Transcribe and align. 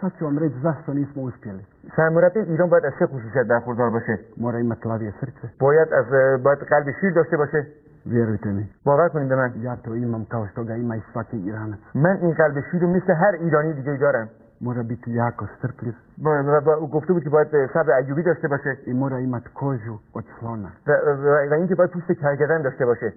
Sad 0.00 0.12
ću 0.18 0.24
vam 0.24 0.38
reći 0.38 0.54
zašto 0.62 0.92
nismo 0.94 1.22
uspjeli. 1.22 1.62
سرمربی 1.96 2.38
ایران 2.40 2.68
باید 2.70 2.84
از 2.84 2.92
چه 2.98 3.06
خصوصیت 3.06 3.46
برخوردار 3.46 3.90
باشه 3.90 4.18
Mora 4.40 4.58
imati 4.60 4.88
lavije 4.88 5.12
srce. 5.20 5.46
باید 5.60 5.88
از 5.92 6.06
باید 6.42 6.58
قلب 6.58 6.86
شیر 7.00 7.12
داشته 7.12 7.36
باشه 7.36 7.66
Vjerujte 8.06 8.48
mi. 8.56 8.64
باور 8.84 9.08
کنید 9.08 9.28
به 9.28 9.36
من 9.36 9.52
Ja 9.62 9.76
to 9.84 9.90
imam 9.94 10.24
kao 10.28 10.46
što 10.46 10.64
ga 10.64 10.74
ima 10.76 10.96
i 10.96 11.00
svaki 11.12 11.36
Iranac. 11.36 11.78
من 11.94 12.16
این 12.22 12.32
قلب 12.34 12.64
شیر 12.70 12.80
رو 12.80 12.88
مثل 12.88 13.12
هر 13.12 13.32
ایرانی 13.40 13.72
دیگه 13.72 13.96
دارم 13.96 14.28
Mora 14.62 14.82
biti 14.82 15.10
jako 15.10 15.46
strpljiv 15.58 15.94
با- 16.18 16.60
و- 16.66 16.70
او 16.70 16.90
گفته 16.90 17.12
بود 17.12 17.22
که 17.24 17.30
باید 17.30 17.48
صبر 17.72 17.92
ایوبی 17.92 18.22
داشته 18.22 18.48
باشه 18.48 18.76
i 18.86 18.92
mora 18.92 19.18
imati 19.20 19.48
kožu 19.54 19.98
od 20.14 20.24
slona. 20.40 20.68
و, 20.86 20.90
و, 20.92 21.48
و 21.50 21.54
اینکه 21.54 21.74
باید 21.74 21.90
پوست 21.90 22.12
کرگدن 22.12 22.62
داشته 22.62 22.86
باشه 22.86 23.12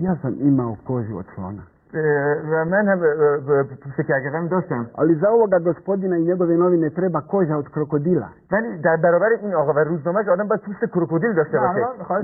Ja 0.00 0.12
sam 0.22 0.34
imao 0.40 0.76
kožu 0.86 1.16
od 1.18 1.26
slona. 1.34 1.62
اه، 1.96 2.02
و 2.50 2.64
من 2.64 2.88
هم 2.88 2.98
اه، 3.02 3.08
اه، 3.58 3.64
پوست 3.82 4.00
کرگدن 4.08 4.46
داشتم 4.46 4.86
Ali 4.98 5.14
za 5.14 5.28
ovoga 5.30 5.58
gospodina 5.58 6.16
i 6.16 6.22
njegove 6.22 6.56
novine 6.56 6.90
treba 6.90 7.20
koža 7.20 7.56
od 7.56 7.68
krokodila. 7.68 8.28
ولی 8.52 8.78
در 8.78 8.96
برابر 8.96 9.28
این 9.42 9.54
آقا 9.54 9.72
و 9.72 9.78
روزنامهش 9.78 10.28
آدم 10.28 10.48
باید 10.48 10.60
پوست 10.60 10.84
کروکودیل 10.92 11.32
داشته 11.32 11.58
باشه 11.58 11.80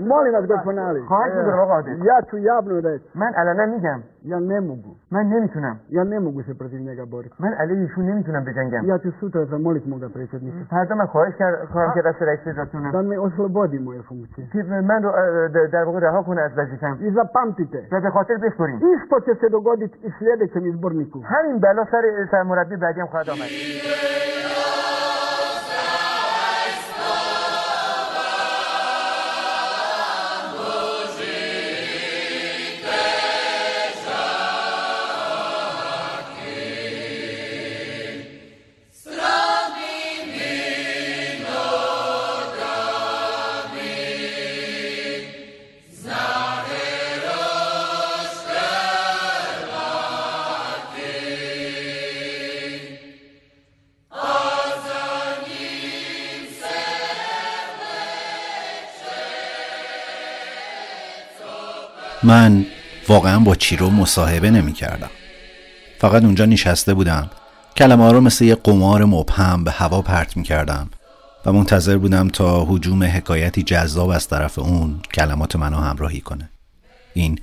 Molim 0.09 0.33
vas 0.33 0.47
gospodinali. 0.47 1.01
خواهش 1.09 1.33
می‌کنم 1.35 1.59
آقا 1.59 1.81
Ja 1.81 2.23
ću 2.31 2.37
javno 2.39 2.81
reći. 2.81 3.05
من 3.15 3.33
علنا 3.35 3.67
میگم 3.67 4.01
Ja 4.25 4.39
ne 4.41 4.61
mogu. 4.61 4.91
من 5.13 5.27
نمی‌تونم 5.27 5.77
Ja 5.91 6.05
ne 6.05 6.21
mogu 6.21 6.43
se 6.43 6.55
protiv 6.59 6.81
njega 6.81 7.05
boriti. 7.07 7.35
من 7.41 7.53
علیه 7.53 7.81
ایشون 7.81 8.05
نمی‌تونم 8.07 8.45
بجنگم 8.45 8.83
Ja 8.87 8.99
ću 8.99 9.11
sutra 9.21 9.45
zamoliti 9.45 9.89
moga 9.91 10.09
predsjednika. 10.09 10.65
فردا 10.71 10.95
من 10.95 11.07
خواهش 11.07 11.35
خواهم 11.73 11.93
که 11.95 12.03
دست 12.03 12.23
رئیس 12.23 12.49
جاتونم 12.57 12.93
Da 12.93 13.03
me 13.03 13.19
oslobodi 13.19 13.79
moje 13.79 14.03
funkcije. 14.03 14.47
که 14.53 14.63
من 14.63 15.03
رو 15.03 15.11
در 15.73 15.85
واقع 15.85 15.99
رها 16.01 16.23
کنه 16.23 16.41
از 16.41 16.51
وظیفم 16.57 16.99
I 17.01 17.11
zapamtite. 17.11 17.79
و 17.93 18.01
به 18.01 18.11
خاطر 18.11 18.35
بسپریم 18.37 18.79
Isto 18.81 19.21
će 19.21 19.35
se 19.41 19.49
dogoditi 19.63 19.99
i 20.07 20.11
sljedećem 20.19 20.67
izborniku. 20.67 21.19
همین 21.33 21.61
بلا 21.61 21.85
سر 21.91 22.05
سرمربی 22.31 22.77
بعدی 22.77 23.01
هم 23.01 23.07
خواهد 23.07 23.31
آمد 23.31 23.51
من 62.33 62.67
واقعا 63.09 63.39
با 63.39 63.55
چیرو 63.55 63.91
مصاحبه 63.91 64.51
نمی 64.51 64.73
کردم. 64.73 65.11
فقط 65.99 66.25
اونجا 66.25 66.45
نشسته 66.45 66.95
بودم 66.95 67.31
کلمه 67.77 68.13
رو 68.13 68.21
مثل 68.21 68.45
یه 68.45 68.55
قمار 68.55 69.05
مبهم 69.05 69.65
به 69.65 69.71
هوا 69.71 70.03
پرت 70.03 70.37
می 70.37 70.43
کردم 70.43 70.91
و 71.47 71.53
منتظر 71.53 71.99
بودم 71.99 72.29
تا 72.29 72.65
حجوم 72.65 73.03
حکایتی 73.03 73.63
جذاب 73.63 74.09
از 74.09 74.29
طرف 74.29 74.59
اون 74.59 75.01
کلمات 75.15 75.57
منو 75.57 75.77
همراهی 75.77 76.21
کنه 76.21 76.51
این 77.15 77.39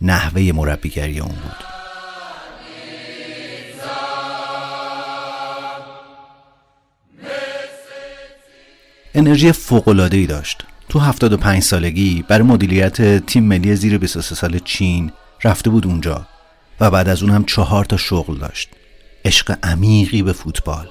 نحوه 0.00 0.52
مربیگری 0.54 1.20
اون 1.20 1.32
بود 1.32 1.64
انرژی 9.14 9.52
فوق‌العاده‌ای 9.52 10.26
داشت. 10.26 10.64
تو 10.92 10.98
75 10.98 11.62
سالگی 11.62 12.24
برای 12.28 12.42
مدیریت 12.42 13.26
تیم 13.26 13.44
ملی 13.44 13.76
زیر 13.76 13.98
23 13.98 14.34
سال 14.34 14.58
چین 14.58 15.12
رفته 15.44 15.70
بود 15.70 15.86
اونجا 15.86 16.26
و 16.80 16.90
بعد 16.90 17.08
از 17.08 17.22
اون 17.22 17.32
هم 17.32 17.44
چهار 17.44 17.84
تا 17.84 17.96
شغل 17.96 18.38
داشت. 18.38 18.68
عشق 19.24 19.58
عمیقی 19.62 20.22
به 20.22 20.32
فوتبال. 20.32 20.88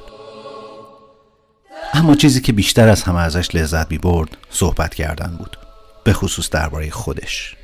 اما 1.93 2.15
چیزی 2.15 2.41
که 2.41 2.53
بیشتر 2.53 2.89
از 2.89 3.03
همه 3.03 3.19
ازش 3.19 3.55
لذت 3.55 3.91
می 3.91 3.97
برد 3.97 4.37
صحبت 4.49 4.95
کردن 4.95 5.35
بود. 5.37 5.57
به 6.03 6.13
خصوص 6.13 6.49
درباره 6.49 6.89
خودش. 6.89 7.55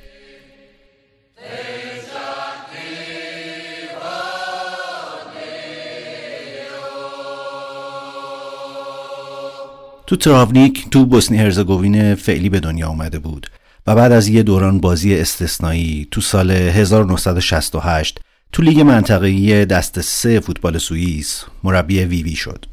تو 10.07 10.15
تراونیک 10.15 10.89
تو 10.89 11.05
بوسنی 11.05 11.37
هرزگوین 11.37 12.15
فعلی 12.15 12.49
به 12.49 12.59
دنیا 12.59 12.87
اومده 12.87 13.19
بود 13.19 13.47
و 13.87 13.95
بعد 13.95 14.11
از 14.11 14.27
یه 14.27 14.43
دوران 14.43 14.79
بازی 14.79 15.15
استثنایی 15.15 16.07
تو 16.11 16.21
سال 16.21 16.51
1968 16.51 18.19
تو 18.51 18.63
لیگ 18.63 18.79
منطقه‌ای 18.79 19.65
دست 19.65 20.01
سه 20.01 20.39
فوتبال 20.39 20.77
سوئیس 20.77 21.43
مربی 21.63 21.99
ویوی 21.99 22.35
شد. 22.35 22.65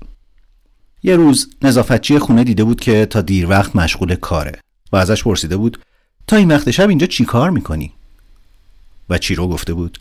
یه 1.03 1.17
روز 1.17 1.51
نظافتچی 1.63 2.19
خونه 2.19 2.45
دیده 2.45 2.65
بود 2.65 2.81
که 2.81 3.07
تا 3.07 3.21
دیر 3.21 3.49
وقت 3.49 3.77
مشغول 3.77 4.15
کاره 4.15 4.59
و 4.93 4.97
ازش 4.97 5.23
پرسیده 5.23 5.57
بود 5.57 5.79
تا 6.27 6.37
این 6.37 6.51
وقت 6.51 6.71
شب 6.71 6.89
اینجا 6.89 7.07
چی 7.07 7.25
کار 7.25 7.51
می‌کنی؟ 7.51 7.93
و 9.09 9.19
چیرو 9.19 9.49
گفته 9.49 9.75
بود 9.75 9.99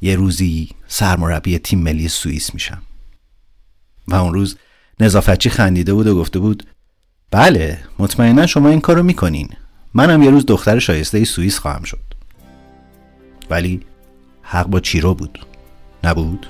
یه 0.00 0.16
روزی 0.16 0.68
سرمربی 0.88 1.58
تیم 1.58 1.78
ملی 1.78 2.08
سوئیس 2.08 2.54
میشم. 2.54 2.82
و 4.08 4.14
اون 4.14 4.34
روز 4.34 4.56
نظافتچی 5.00 5.50
خندیده 5.50 5.94
بود 5.94 6.06
و 6.06 6.14
گفته 6.14 6.38
بود 6.38 6.62
بله 7.30 7.78
مطمئنا 7.98 8.46
شما 8.46 8.68
این 8.68 8.80
کارو 8.80 9.02
می‌کنین. 9.02 9.48
منم 9.94 10.22
یه 10.22 10.30
روز 10.30 10.46
دختر 10.46 10.78
شایسته 10.78 11.24
سوئیس 11.24 11.58
خواهم 11.58 11.82
شد. 11.82 11.98
ولی 13.50 13.80
حق 14.42 14.66
با 14.66 14.80
چیرو 14.80 15.14
بود 15.14 15.38
نبود؟ 16.04 16.46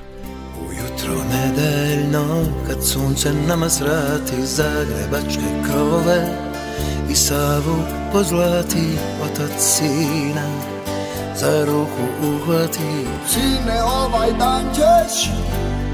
Za 11.40 11.64
ruku 11.64 12.04
uhvati. 12.28 12.94
Sine, 13.30 13.78
ovaj 13.82 14.30
dan 14.40 14.64
ćeš 14.76 15.14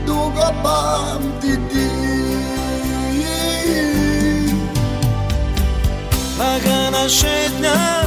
dugo 0.06 0.48
pamtiti. 0.62 1.88
Lagana 6.38 7.08
šetnja 7.08 8.02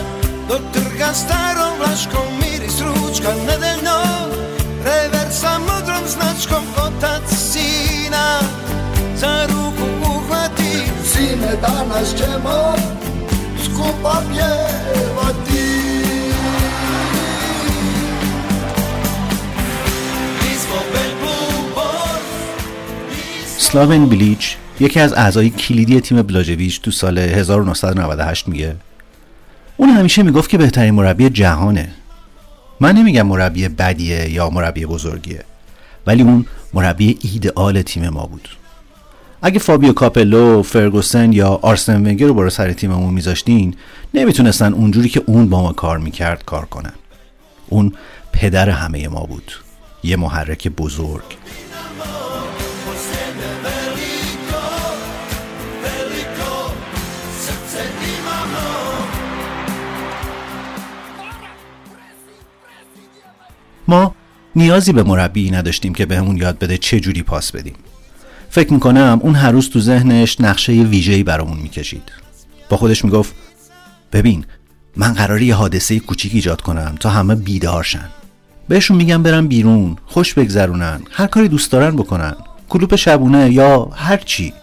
do 0.50 0.60
trga 0.74 1.14
starom 1.14 1.78
vlaškom 1.78 2.28
Miris 2.42 2.82
ručka 2.82 3.30
nedeljno 3.48 3.98
Rever 4.86 5.32
sa 5.32 5.60
modrom 5.60 6.04
značkom 6.08 6.64
Otac 6.78 7.30
sina. 7.30 8.40
Za 9.16 9.48
ruku 9.48 9.86
uhvati 10.02 10.84
Sine, 11.06 11.56
danas 11.62 12.10
ćemo 12.18 12.76
skupa 13.66 14.22
pjevati 14.32 15.55
اسلاون 23.76 24.10
بیلیچ 24.10 24.56
یکی 24.80 25.00
از 25.00 25.14
اعضای 25.14 25.50
کلیدی 25.50 26.02
تیم 26.02 26.22
بلاژوویچ 26.22 26.82
تو 26.82 26.92
سال 26.92 27.18
1998 27.18 28.48
میگه. 28.48 28.76
اون 29.78 29.90
همیشه 29.90 30.24
می‌گفت 30.24 30.50
که 30.50 30.58
بهترین 30.58 30.94
مربی 30.94 31.30
جهانه. 31.30 31.90
من 32.80 32.96
نمیگم 32.96 33.22
مربی 33.28 33.68
بدیه 33.68 34.30
یا 34.30 34.50
مربی 34.50 34.86
بزرگیه 34.86 35.44
ولی 36.08 36.24
اون 36.24 36.46
مربی 36.74 37.20
ایدئال 37.22 37.82
تیم 37.82 38.10
ما 38.10 38.26
بود. 38.26 38.50
اگه 39.42 39.60
فابیو 39.60 39.94
کاپلو، 39.94 40.64
فرگوسن 40.64 41.34
یا 41.34 41.60
آرسن 41.62 41.96
ونگر 41.96 42.26
رو 42.26 42.34
برای 42.34 42.50
سر 42.50 42.74
تیممون 42.74 43.14
میذاشتین 43.14 43.76
نمی‌تونستن 44.14 44.74
اونجوری 44.74 45.10
که 45.10 45.22
اون 45.26 45.50
با 45.50 45.62
ما 45.62 45.74
کار 45.74 45.98
می‌کرد 45.98 46.46
کار 46.46 46.66
کنن. 46.66 46.94
اون 47.70 47.94
پدر 48.32 48.70
همه 48.70 49.08
ما 49.08 49.24
بود. 49.24 49.52
یه 50.04 50.16
محرک 50.16 50.68
بزرگ. 50.68 51.24
ما 63.88 64.16
نیازی 64.56 64.94
به 64.94 65.04
مربی 65.04 65.52
نداشتیم 65.52 65.94
که 65.94 66.06
بهمون 66.06 66.38
یاد 66.38 66.60
بده 66.60 66.78
چه 66.78 67.00
جوری 67.00 67.24
پاس 67.24 67.52
بدیم. 67.52 67.76
فکر 68.50 68.74
می‌کنم 68.74 69.20
اون 69.24 69.36
هر 69.36 69.52
روز 69.52 69.70
تو 69.70 69.80
ذهنش 69.80 70.42
نقشه 70.42 70.74
ویژه‌ای 70.74 71.24
برامون 71.24 71.58
می‌کشید. 71.58 72.04
با 72.70 72.78
خودش 72.78 73.06
می‌گفت 73.06 73.34
ببین 74.14 74.46
من 74.96 75.14
قراره 75.14 75.46
یه 75.46 75.56
حادثه 75.56 76.00
کوچیک 76.00 76.34
ایجاد 76.36 76.62
کنم 76.62 76.96
تا 77.00 77.10
همه 77.10 77.36
بیدار 77.36 77.84
شن. 77.84 78.10
بهشون 78.68 78.98
میگم 78.98 79.24
برن 79.24 79.48
بیرون 79.48 79.96
خوش 80.06 80.34
بگذرونن 80.34 81.02
هر 81.12 81.28
کاری 81.28 81.48
دوست 81.48 81.72
دارن 81.72 81.96
بکنن 81.96 82.36
کلوپ 82.70 82.96
شبونه 82.96 83.52
یا 83.52 83.86
هر 83.86 84.18
چی. 84.18 84.54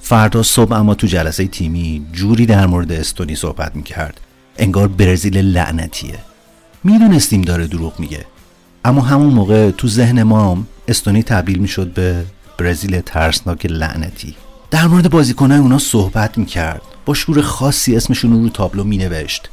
فردا 0.00 0.42
صبح 0.42 0.72
اما 0.72 0.94
تو 0.94 1.06
جلسه 1.06 1.46
تیمی 1.46 2.06
جوری 2.12 2.46
در 2.46 2.66
مورد 2.66 2.92
استونی 2.92 3.36
صحبت 3.36 3.76
می‌کرد. 3.76 4.20
انگار 4.58 4.88
برزیل 4.88 5.38
لعنتیه. 5.38 6.18
می‌دونستیم 6.84 7.42
داره 7.42 7.66
دروغ 7.66 8.00
میگه. 8.00 8.24
اما 8.84 9.00
همون 9.00 9.34
موقع 9.34 9.70
تو 9.70 9.88
ذهن 9.88 10.22
ما 10.22 10.64
استونی 10.88 11.22
تبدیل 11.22 11.58
می‌شد 11.58 11.92
به 11.92 12.24
برزیل 12.58 13.00
ترسناک 13.00 13.66
لعنتی. 13.66 14.34
در 14.70 14.86
مورد 14.86 15.10
بازیکنهای 15.10 15.60
اونا 15.60 15.78
صحبت 15.78 16.38
می‌کرد. 16.38 16.82
با 17.06 17.14
شور 17.14 17.42
خاصی 17.42 17.96
اسمشون 17.96 18.32
رو 18.32 18.42
رو 18.42 18.48
تابلو 18.48 18.84
مینوشت. 18.84 19.48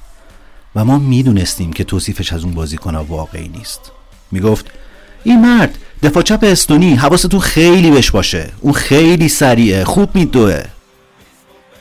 و 0.75 0.85
ما 0.85 0.99
می‌دونستیم 0.99 1.73
که 1.73 1.83
توصیفش 1.83 2.33
از 2.33 2.43
اون 2.43 2.53
بازیکنها 2.53 3.03
واقعی 3.03 3.47
نیست. 3.47 3.91
می‌گفت 4.31 4.71
این 5.23 5.41
مرد 5.41 5.77
دفاع 6.03 6.23
چپ 6.23 6.39
استونی 6.43 6.95
حواستون 6.95 7.39
خیلی 7.39 7.91
بهش 7.91 8.11
باشه. 8.11 8.49
اون 8.61 8.73
خیلی 8.73 9.29
سریعه 9.29 9.83
خوب 9.83 10.15
میدوه. 10.15 10.63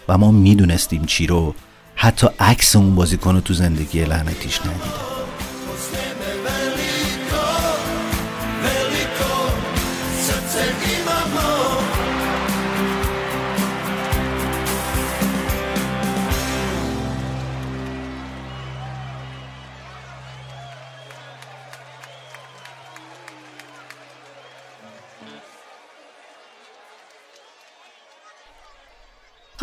و 0.08 0.18
ما 0.18 0.30
می‌دونستیم 0.30 1.04
چی 1.04 1.26
رو 1.26 1.54
حتی 1.94 2.26
عکس 2.40 2.76
اون 2.76 2.94
بازیکن 2.94 3.34
رو 3.34 3.40
تو 3.40 3.54
زندگی 3.54 4.04
لعنتیش 4.04 4.60
ندیده. 4.60 5.13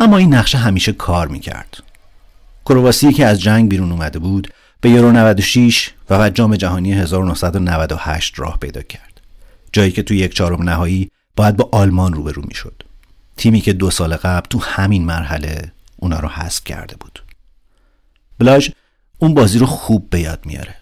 اما 0.02 0.16
این 0.16 0.34
نقشه 0.34 0.58
همیشه 0.58 0.92
کار 0.92 1.28
می‌کرد. 1.28 1.82
کرواسی 2.66 3.12
که 3.12 3.26
از 3.26 3.40
جنگ 3.40 3.68
بیرون 3.68 3.92
اومده 3.92 4.18
بود 4.18 4.52
به 4.80 4.90
یورو 4.90 5.12
96 5.12 5.90
و 6.10 6.18
بعد 6.18 6.34
جام 6.34 6.56
جهانی 6.56 6.92
1998 6.92 8.38
راه 8.38 8.58
پیدا 8.58 8.82
کرد. 8.82 9.20
جایی 9.72 9.92
که 9.92 10.02
تو 10.02 10.14
یک 10.14 10.34
چهارم 10.34 10.62
نهایی 10.62 11.10
باید 11.36 11.56
با 11.56 11.68
آلمان 11.72 12.12
روبرو 12.12 12.42
می‌شد. 12.48 12.82
تیمی 13.36 13.60
که 13.60 13.72
دو 13.72 13.90
سال 13.90 14.16
قبل 14.16 14.46
تو 14.50 14.58
همین 14.58 15.04
مرحله 15.04 15.72
اونا 15.96 16.20
رو 16.20 16.28
حذف 16.28 16.64
کرده 16.64 16.96
بود. 17.00 17.22
بلاژ 18.38 18.68
اون 19.18 19.34
بازی 19.34 19.58
رو 19.58 19.66
خوب 19.66 20.10
به 20.10 20.20
یاد 20.20 20.40
میاره. 20.46 20.74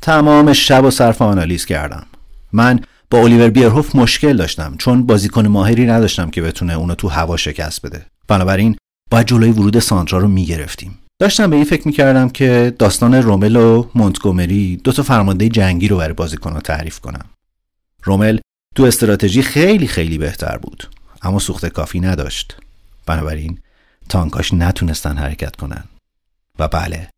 تمام 0.00 0.52
شب 0.52 0.84
و 0.84 0.90
صرف 0.90 1.22
آنالیز 1.22 1.64
کردم. 1.66 2.06
من 2.52 2.80
با 3.10 3.18
الیور 3.18 3.50
بیرهوف 3.50 3.96
مشکل 3.96 4.36
داشتم 4.36 4.76
چون 4.78 5.06
بازیکن 5.06 5.46
ماهری 5.46 5.86
نداشتم 5.86 6.30
که 6.30 6.42
بتونه 6.42 6.72
اونو 6.72 6.94
تو 6.94 7.08
هوا 7.08 7.36
شکست 7.36 7.86
بده. 7.86 8.06
بنابراین 8.30 8.76
باید 9.10 9.26
جلوی 9.26 9.50
ورود 9.50 9.78
سانترا 9.78 10.18
رو 10.18 10.28
می‌گرفتیم. 10.28 10.98
داشتم 11.20 11.50
به 11.50 11.56
این 11.56 11.64
فکر 11.64 11.88
می‌کردم 11.88 12.28
که 12.28 12.74
داستان 12.78 13.14
رومل 13.14 13.56
و 13.56 13.90
مونتگومری 13.94 14.76
دو 14.76 14.92
تا 14.92 15.02
فرمانده 15.02 15.48
جنگی 15.48 15.88
رو 15.88 15.96
برای 15.96 16.12
بازیکنها 16.12 16.60
تعریف 16.60 17.00
کنم. 17.00 17.24
رومل 18.02 18.38
تو 18.76 18.82
استراتژی 18.82 19.42
خیلی 19.42 19.86
خیلی 19.86 20.18
بهتر 20.18 20.58
بود 20.58 20.88
اما 21.22 21.38
سوخت 21.38 21.66
کافی 21.66 22.00
نداشت. 22.00 22.56
بنابراین 23.06 23.58
تانکاش 24.08 24.54
نتونستن 24.54 25.16
حرکت 25.16 25.56
کنن. 25.56 25.84
و 26.58 26.68
بله 26.68 27.08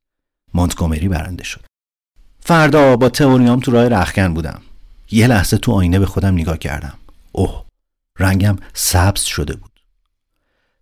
مونتگومری 0.54 1.08
برنده 1.08 1.44
شد. 1.44 1.64
فردا 2.40 2.96
با 2.96 3.08
تئوریام 3.08 3.60
تو 3.60 3.70
راه 3.70 3.88
رخکن 3.88 4.34
بودم. 4.34 4.62
یه 5.10 5.26
لحظه 5.26 5.58
تو 5.58 5.72
آینه 5.72 5.98
به 5.98 6.06
خودم 6.06 6.34
نگاه 6.34 6.58
کردم. 6.58 6.98
اوه 7.32 7.64
رنگم 8.18 8.56
سبز 8.74 9.22
شده 9.22 9.56
بود. 9.56 9.71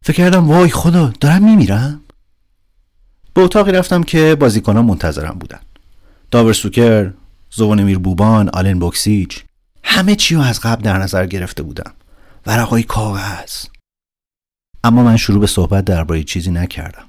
فکر 0.04 0.16
کردم 0.16 0.48
وای 0.48 0.70
خدا 0.70 1.12
دارم 1.20 1.44
میمیرم؟ 1.44 2.00
به 3.34 3.40
اتاقی 3.40 3.72
رفتم 3.72 4.02
که 4.02 4.34
بازیکنان 4.40 4.84
منتظرم 4.84 5.38
بودن. 5.38 5.60
داور 6.30 6.52
سوکر 6.52 7.12
زوانمیر 7.50 7.98
بوبان 7.98 8.48
آلن 8.48 8.78
بوکسیچ 8.78 9.44
همه 9.84 10.16
چی 10.16 10.34
رو 10.34 10.40
از 10.40 10.60
قبل 10.60 10.82
در 10.82 10.98
نظر 10.98 11.26
گرفته 11.26 11.62
بودم. 11.62 11.94
ورقای 12.46 12.82
کاغذ. 12.82 13.64
اما 14.84 15.02
من 15.02 15.16
شروع 15.16 15.40
به 15.40 15.46
صحبت 15.46 15.84
درباره 15.84 16.22
چیزی 16.22 16.50
نکردم. 16.50 17.06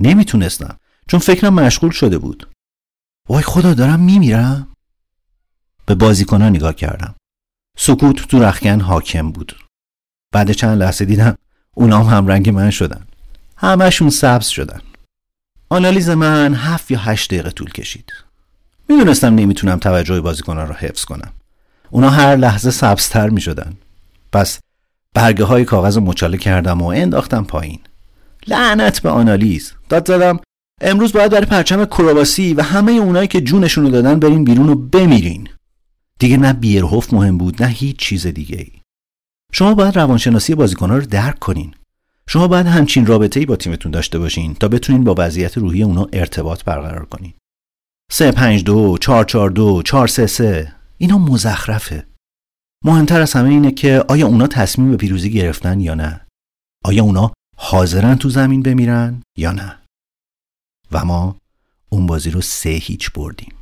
نمی‌تونستم 0.00 0.76
چون 1.08 1.20
فکرم 1.20 1.54
مشغول 1.54 1.90
شده 1.90 2.18
بود. 2.18 2.48
وای 3.28 3.42
خدا 3.42 3.74
دارم 3.74 4.00
میمیرم؟ 4.00 4.68
به 5.86 5.94
بازیکنان 5.94 6.48
نگاه 6.48 6.72
کردم. 6.72 7.14
سکوت 7.78 8.16
تو 8.28 8.42
رخکن 8.42 8.80
حاکم 8.80 9.30
بود. 9.32 9.56
بعد 10.32 10.52
چند 10.52 10.78
لحظه 10.82 11.04
دیدم 11.04 11.36
اونام 11.74 12.06
هم 12.06 12.26
رنگ 12.26 12.50
من 12.50 12.70
شدن. 12.70 13.06
همشون 13.56 14.10
سبز 14.10 14.46
شدن. 14.46 14.80
آنالیز 15.68 16.10
من 16.10 16.54
هفت 16.54 16.90
یا 16.90 16.98
هشت 16.98 17.30
دقیقه 17.30 17.50
طول 17.50 17.70
کشید. 17.70 18.12
می‌دونستم 18.88 19.34
نمی‌تونم 19.34 19.78
توجه 19.78 20.20
بازیکنان 20.20 20.68
رو 20.68 20.74
حفظ 20.74 21.04
کنم. 21.04 21.32
اونا 21.90 22.10
هر 22.10 22.36
لحظه 22.36 22.70
سبزتر 22.70 23.28
می‌شدن. 23.28 23.72
پس 24.32 24.58
برگه 25.14 25.44
های 25.44 25.64
کاغذ 25.64 25.98
مچاله 25.98 26.38
کردم 26.38 26.82
و 26.82 26.86
انداختم 26.86 27.44
پایین. 27.44 27.78
لعنت 28.46 29.02
به 29.02 29.10
آنالیز. 29.10 29.72
داد 29.88 30.08
زدم 30.08 30.40
امروز 30.80 31.12
باید 31.12 31.32
برای 31.32 31.46
پرچم 31.46 31.84
کرواسی 31.84 32.54
و 32.54 32.62
همه 32.62 32.92
اونایی 32.92 33.28
که 33.28 33.40
جونشون 33.40 33.84
رو 33.84 33.90
دادن 33.90 34.20
برین 34.20 34.44
بیرون 34.44 34.68
و 34.68 34.74
بمیرین. 34.74 35.48
دیگه 36.18 36.36
نه 36.36 36.52
بیرهوف 36.52 37.12
مهم 37.12 37.38
بود 37.38 37.62
نه 37.62 37.68
هیچ 37.68 37.96
چیز 37.96 38.26
دیگه 38.26 38.56
ای 38.56 38.83
شما 39.54 39.74
باید 39.74 39.96
روانشناسی 39.96 40.54
بازیکنها 40.54 40.96
رو 40.96 41.06
درک 41.06 41.38
کنین. 41.38 41.74
شما 42.28 42.48
باید 42.48 42.66
همچین 42.66 43.06
رابطه 43.06 43.40
ای 43.40 43.46
با 43.46 43.56
تیمتون 43.56 43.92
داشته 43.92 44.18
باشین 44.18 44.54
تا 44.54 44.68
بتونین 44.68 45.04
با 45.04 45.14
وضعیت 45.18 45.58
روحی 45.58 45.82
اونا 45.82 46.06
ارتباط 46.12 46.64
برقرار 46.64 47.04
کنین. 47.04 47.32
3 48.10 48.32
5 48.32 48.64
2 48.64 48.98
4 49.00 49.24
4 49.24 49.50
2 49.50 49.82
4 49.82 50.08
3 50.08 50.26
3 50.26 50.74
اینا 50.98 51.18
مزخرفه. 51.18 52.06
مهمتر 52.84 53.20
از 53.20 53.32
همه 53.32 53.48
اینه 53.48 53.70
که 53.70 54.04
آیا 54.08 54.26
اونا 54.26 54.46
تصمیم 54.46 54.90
به 54.90 54.96
پیروزی 54.96 55.30
گرفتن 55.30 55.80
یا 55.80 55.94
نه؟ 55.94 56.26
آیا 56.84 57.02
اونا 57.02 57.32
حاضرن 57.56 58.14
تو 58.14 58.28
زمین 58.28 58.62
بمیرن 58.62 59.22
یا 59.38 59.52
نه؟ 59.52 59.78
و 60.92 61.04
ما 61.04 61.36
اون 61.88 62.06
بازی 62.06 62.30
رو 62.30 62.40
سه 62.40 62.70
هیچ 62.70 63.12
بردیم. 63.12 63.52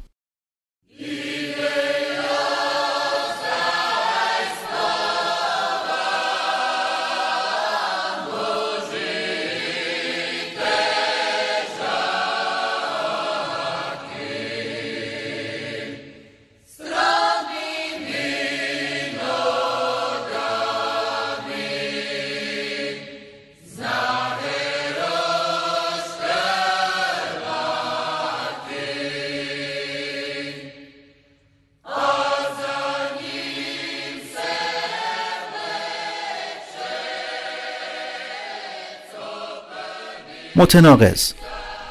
متناقض. 40.62 41.32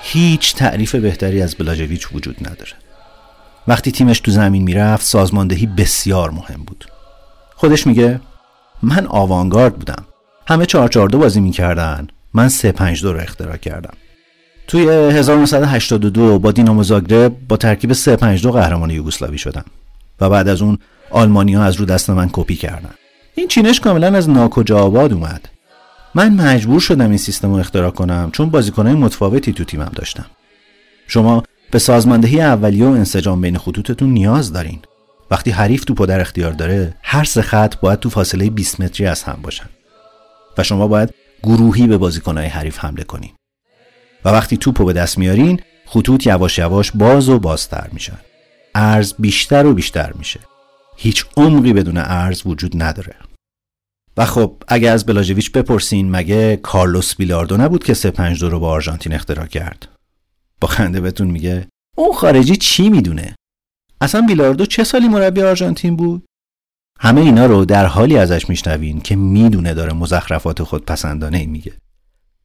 هیچ 0.01 0.55
تعریف 0.55 0.95
بهتری 0.95 1.41
از 1.41 1.55
بلاژویچ 1.55 2.07
وجود 2.13 2.37
نداره. 2.41 2.71
وقتی 3.67 3.91
تیمش 3.91 4.19
تو 4.19 4.31
زمین 4.31 4.63
می‌رفت 4.63 5.05
سازماندهی 5.05 5.65
بسیار 5.65 6.31
مهم 6.31 6.63
بود. 6.67 6.85
خودش 7.55 7.87
میگه 7.87 8.19
من 8.83 9.07
آوانگارد 9.07 9.75
بودم. 9.75 10.05
همه 10.47 10.65
442 10.65 11.19
بازی 11.19 11.39
می‌کردن. 11.39 12.07
من 12.33 12.49
352 12.49 13.13
رو 13.13 13.19
اختراع 13.19 13.57
کردم. 13.57 13.93
توی 14.67 14.89
1982 14.89 16.39
با 16.39 16.51
دینامو 16.51 16.83
زاگرب 16.83 17.35
با 17.47 17.57
ترکیب 17.57 17.93
352 17.93 18.51
قهرمان 18.51 18.89
یوگسلاوی 18.89 19.37
شدم 19.37 19.65
و 20.21 20.29
بعد 20.29 20.47
از 20.47 20.61
اون 20.61 20.77
آلمانیا 21.09 21.63
از 21.63 21.75
رو 21.75 21.85
دست 21.85 22.09
من 22.09 22.29
کپی 22.33 22.55
کردن. 22.55 22.93
این 23.35 23.47
چینش 23.47 23.79
کاملا 23.79 24.17
از 24.17 24.29
ناکجا 24.29 24.79
آباد 24.79 25.13
اومد. 25.13 25.49
من 26.15 26.33
مجبور 26.33 26.79
شدم 26.79 27.09
این 27.09 27.17
سیستم 27.17 27.51
رو 27.51 27.59
اختراع 27.59 27.91
کنم 27.91 28.29
چون 28.31 28.49
بازیکنهای 28.49 28.95
متفاوتی 28.95 29.53
تو 29.53 29.63
تیمم 29.63 29.91
داشتم. 29.95 30.25
شما 31.07 31.43
به 31.71 31.79
سازماندهی 31.79 32.41
اولیه 32.41 32.85
و 32.85 32.89
انسجام 32.89 33.41
بین 33.41 33.57
خطوطتون 33.57 34.09
نیاز 34.09 34.53
دارین. 34.53 34.79
وقتی 35.31 35.51
حریف 35.51 35.83
توپو 35.85 36.05
در 36.05 36.21
اختیار 36.21 36.51
داره 36.51 36.97
هر 37.01 37.23
سه 37.23 37.41
خط 37.41 37.75
باید 37.75 37.99
تو 37.99 38.09
فاصله 38.09 38.49
20 38.49 38.81
متری 38.81 39.07
از 39.07 39.23
هم 39.23 39.39
باشن. 39.41 39.69
و 40.57 40.63
شما 40.63 40.87
باید 40.87 41.13
گروهی 41.43 41.87
به 41.87 41.97
بازیکنهای 41.97 42.47
حریف 42.47 42.77
حمله 42.77 43.03
کنین. 43.03 43.31
و 44.25 44.29
وقتی 44.29 44.57
توپو 44.57 44.85
به 44.85 44.93
دست 44.93 45.17
میارین 45.17 45.61
خطوط 45.85 46.27
یواش 46.27 46.57
یواش 46.57 46.91
باز 46.91 47.29
و 47.29 47.39
بازتر 47.39 47.87
میشن. 47.91 48.17
ارز 48.75 49.13
بیشتر 49.19 49.65
و 49.65 49.73
بیشتر 49.73 50.13
میشه. 50.13 50.39
هیچ 50.97 51.25
عمقی 51.37 51.73
بدون 51.73 51.97
ارز 51.97 52.41
وجود 52.45 52.83
نداره. 52.83 53.15
خب 54.25 54.63
اگه 54.67 54.89
از 54.89 55.05
بلاژویچ 55.05 55.51
بپرسین 55.51 56.11
مگه 56.11 56.55
کارلوس 56.55 57.15
بیلاردو 57.15 57.57
نبود 57.57 57.83
که 57.83 57.93
سه 57.93 58.11
پنج 58.11 58.39
دو 58.39 58.49
رو 58.49 58.59
با 58.59 58.69
آرژانتین 58.69 59.13
اختراع 59.13 59.45
کرد؟ 59.45 59.87
با 60.61 60.67
خنده 60.67 61.01
بهتون 61.01 61.27
میگه 61.27 61.67
اون 61.97 62.13
خارجی 62.13 62.55
چی 62.55 62.89
می‌دونه؟ 62.89 63.35
اصلا 64.01 64.21
بیلاردو 64.21 64.65
چه 64.65 64.83
سالی 64.83 65.07
مربی 65.07 65.41
آرژانتین 65.41 65.95
بود؟ 65.95 66.25
همه 66.99 67.21
اینا 67.21 67.45
رو 67.45 67.65
در 67.65 67.85
حالی 67.85 68.17
ازش 68.17 68.49
میشنوین 68.49 69.01
که 69.01 69.15
می‌دونه 69.15 69.73
داره 69.73 69.93
مزخرفات 69.93 70.63
خود 70.63 70.85
پسندانه 70.85 71.37
ای 71.37 71.45
میگه. 71.45 71.73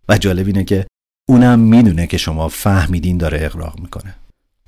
و 0.08 0.18
جالب 0.18 0.46
اینه 0.46 0.64
که 0.64 0.86
اونم 1.28 1.58
می‌دونه 1.58 2.06
که 2.06 2.16
شما 2.16 2.48
فهمیدین 2.48 3.18
داره 3.18 3.38
اقراق 3.40 3.80
می‌کنه. 3.80 4.14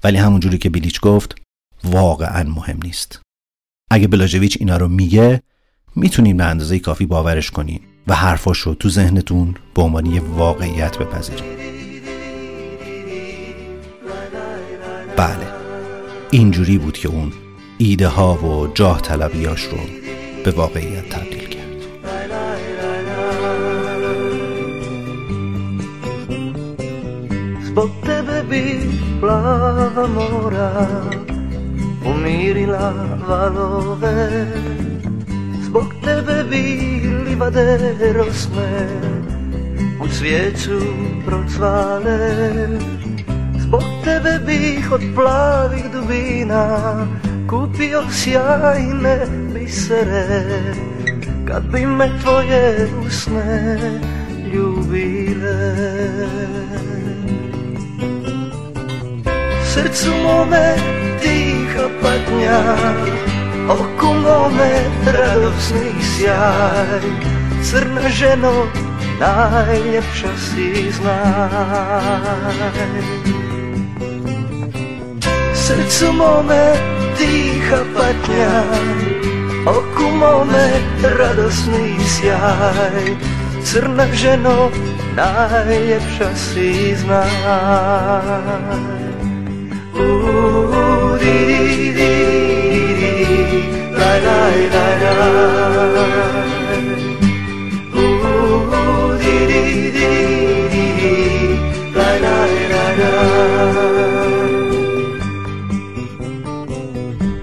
ولی 0.05 0.17
همونجوری 0.17 0.59
که 0.59 0.71
بیلیچ 0.71 1.01
گفت 1.01 1.35
واقعا 1.85 2.43
مهم 2.43 2.79
نیست. 2.83 3.21
اگه 3.91 4.09
بلاژویچ 4.09 4.57
اینا 4.61 4.77
رو 4.77 4.89
میگه 4.89 5.43
می‌تونین 5.97 6.37
به 6.37 6.45
اندازه 6.45 6.79
کافی 6.79 7.07
باورش 7.07 7.51
کنین 7.51 7.81
و 8.07 8.15
حرفاش 8.15 8.59
رو 8.59 8.75
تو 8.75 8.89
ذهنتون 8.89 9.55
به 9.75 9.83
عنوان 9.83 10.07
یه 10.07 10.21
واقعیت 10.21 10.99
بپذیرین. 10.99 11.45
بله 15.17 15.47
اینجوری 16.31 16.79
بود 16.79 16.99
که 16.99 17.09
اون 17.09 17.33
ایده 17.79 18.09
ها 18.09 18.35
و 18.35 18.67
جاه 18.75 19.01
طلبیاش 19.01 19.63
رو 19.63 19.79
به 20.45 20.51
واقعیت 20.51 21.09
تبدیل 21.09 21.49
کرد. 21.49 21.59
Umirila 32.09 32.87
valove 33.29 34.88
Zbog 35.69 35.95
tebe 36.05 36.45
bi 36.51 36.65
livade 37.25 37.79
rosne 38.13 38.89
u 40.01 40.09
cvijeću 40.09 40.81
procvale 41.27 42.19
Zbog 43.59 43.83
tebe 44.05 44.39
bih 44.47 44.93
od 44.93 45.01
plavih 45.15 45.85
dubina 45.93 47.07
kupio 47.51 48.03
sjajne 48.13 49.27
bisere. 49.55 50.45
Kad 51.49 51.63
bi 51.73 51.87
me 51.87 52.11
tvoje 52.23 52.89
usne 53.07 53.79
ljubile. 54.53 55.75
Srcu 59.65 60.11
mome 60.23 60.77
tiha 61.23 61.89
patnja 62.03 62.63
Oku 63.69 64.07
mome 64.07 64.71
radosni 65.05 65.93
sjaj 66.01 67.05
Crna 67.63 68.09
ženo, 68.09 68.67
najljepša 69.21 70.29
si 70.37 70.93
znaj 70.93 71.19
Srcu 75.55 76.13
mome 76.13 76.73
tiha 77.19 77.77
patnja 77.97 78.63
Oku 79.67 80.11
mome 80.17 80.71
radosni 81.19 81.97
sjaj 82.07 83.17
Crna 83.65 84.07
ženo, 84.13 84.71
najljepša 85.17 86.35
si 86.35 86.97
znaj 86.97 87.19
Ooh, 90.01 91.19
di 91.21 91.93
di 91.93 92.58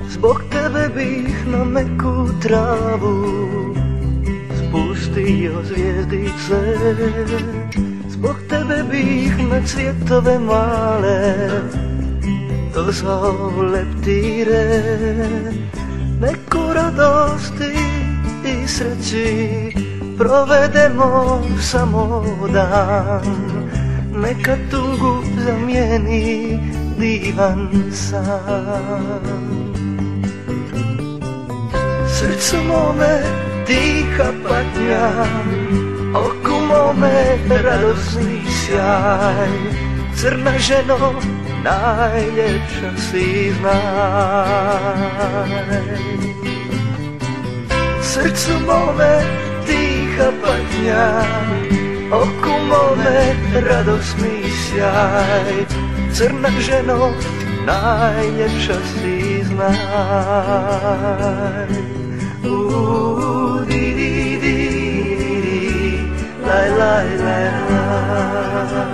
Zbok 0.07 0.43
tebe 0.49 0.89
bych 0.89 1.45
na 1.45 1.63
meku 1.63 2.29
trávu 2.41 3.15
spustil 4.57 5.63
hvězdice. 5.63 6.59
Zbok 8.07 8.41
tebe 8.47 8.83
bych 8.83 9.37
na 9.49 9.61
cvětové 9.61 10.39
mále 10.39 11.35
dozval 12.73 13.53
leptýre. 13.57 14.83
Radosti 16.97 17.73
i 18.45 18.67
sreći 18.67 19.71
provedemo 20.17 21.41
samo 21.61 22.23
dan. 22.53 23.35
Neka 24.21 24.57
tugu 24.71 25.23
zamijeni 25.45 26.59
divan 26.99 27.91
san. 27.91 29.21
Srcu 32.07 32.57
mome 32.67 33.21
tiha 33.65 34.31
patnja 34.43 35.09
Oku 36.15 36.65
mome 36.67 37.37
radosni 37.63 38.41
sjaj. 38.65 39.49
Crna 40.15 40.51
ženo, 40.59 41.13
najljepša 41.63 42.91
si 43.11 43.53
znaj 43.59 44.85
srdcu 48.15 48.55
mome 48.63 49.13
dýcha 49.67 50.31
patňa, 50.39 51.05
oku 52.15 52.53
mome 52.71 53.35
radost 53.59 54.15
mi 54.23 54.47
siaj. 54.47 55.67
Crna 56.15 56.47
ženo, 56.63 57.11
najlepša 57.67 58.77
si 58.87 59.43
znaj. 59.51 59.75
Laj, 66.45 66.69
laj, 66.79 67.09
laj, 67.25 67.47
laj. 67.67 68.85